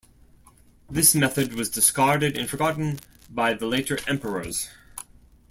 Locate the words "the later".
3.53-3.99